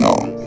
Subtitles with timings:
[0.00, 0.39] C'est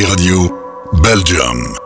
[0.00, 0.48] Radio,
[1.02, 1.77] Belgium.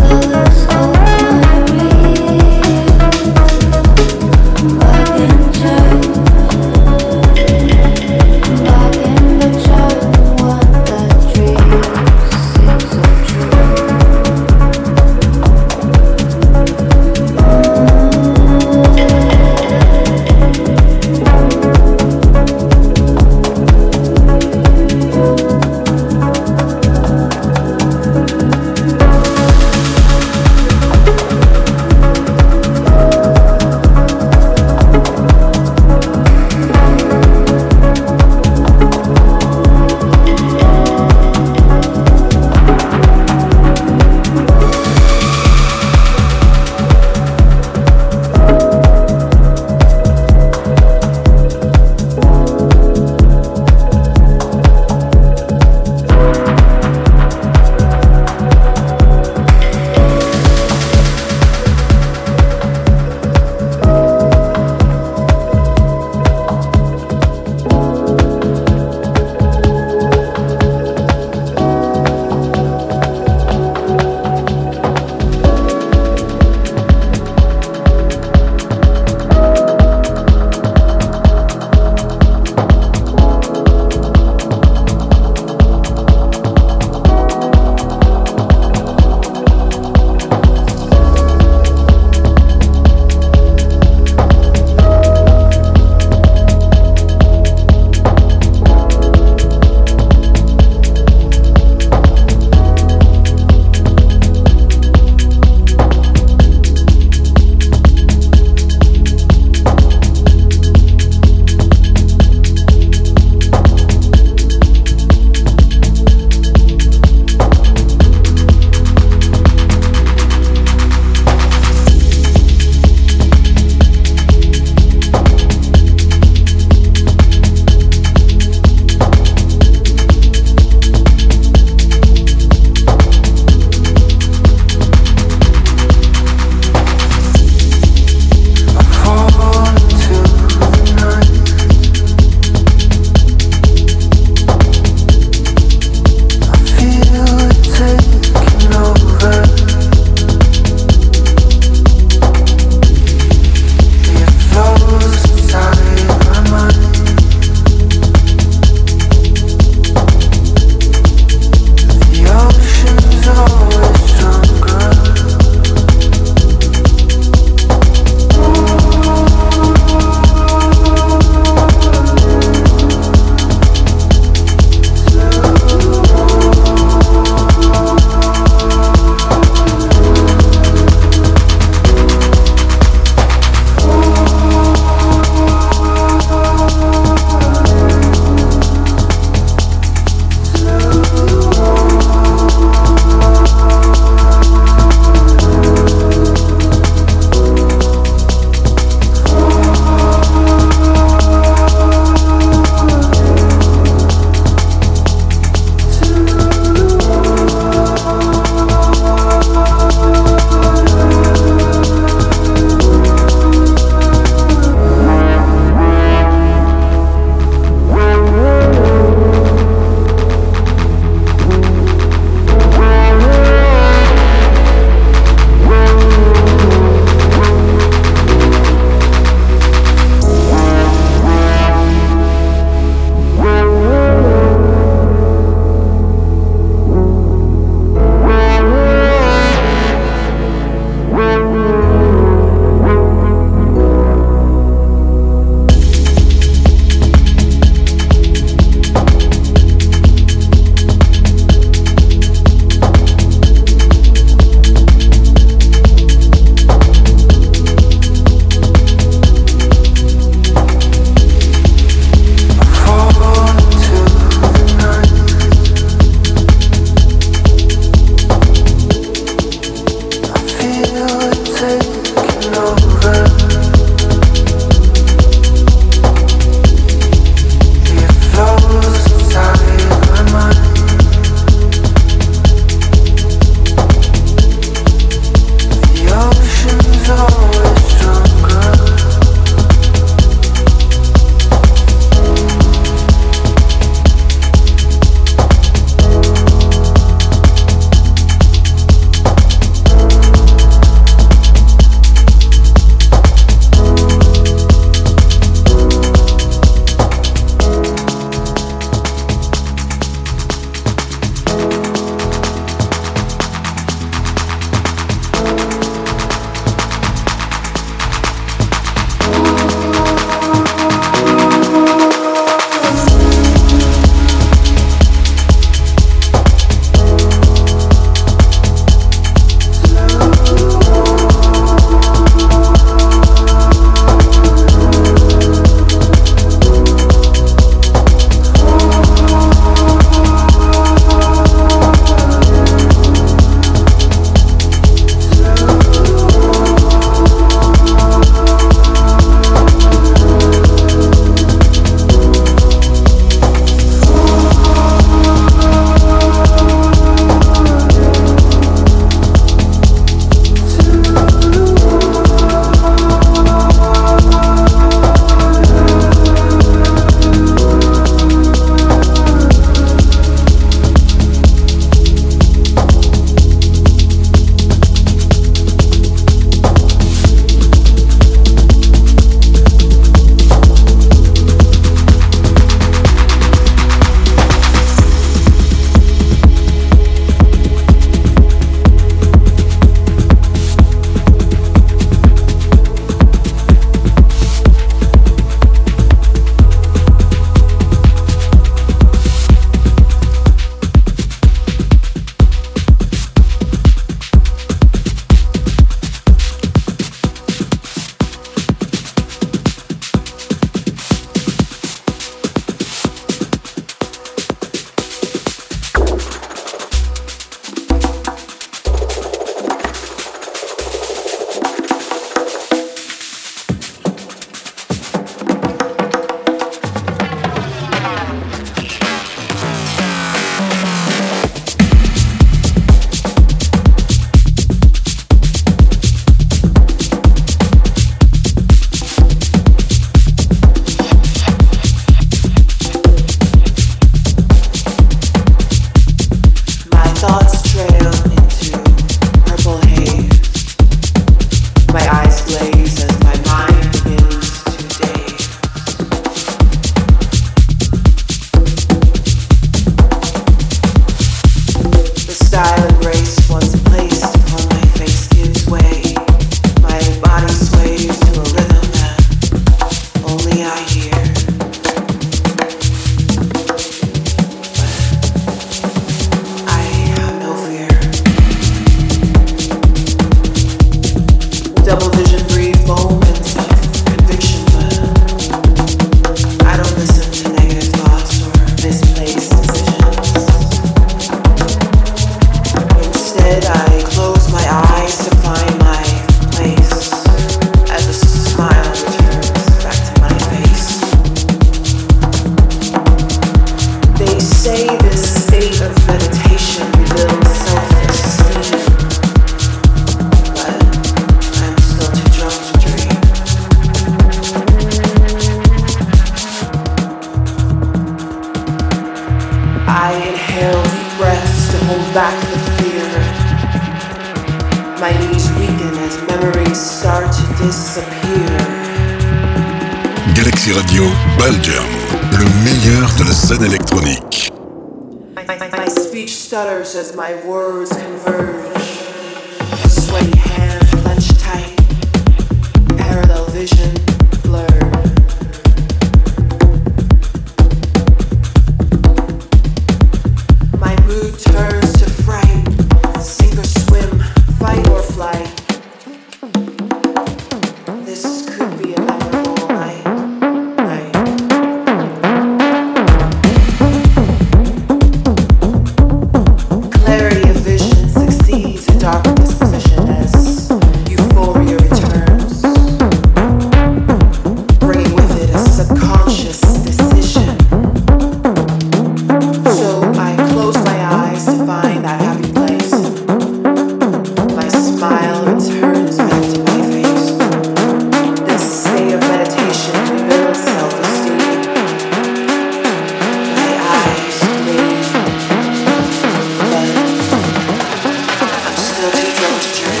[599.01, 600.00] will be to through.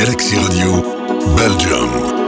[0.00, 0.82] Galaxy Radio,
[1.36, 2.19] Belgium.